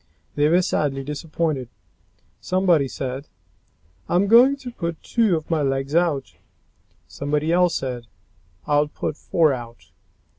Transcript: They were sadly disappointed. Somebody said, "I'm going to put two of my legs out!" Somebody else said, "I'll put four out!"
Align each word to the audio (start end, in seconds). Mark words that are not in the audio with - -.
They 0.33 0.47
were 0.49 0.63
sadly 0.63 1.03
disappointed. 1.03 1.69
Somebody 2.39 2.87
said, 2.87 3.27
"I'm 4.09 4.25
going 4.25 4.55
to 4.55 4.71
put 4.71 4.99
two 5.03 5.35
of 5.37 5.47
my 5.51 5.61
legs 5.61 5.93
out!" 5.93 6.37
Somebody 7.07 7.51
else 7.53 7.75
said, 7.75 8.07
"I'll 8.65 8.87
put 8.87 9.15
four 9.15 9.53
out!" 9.53 9.91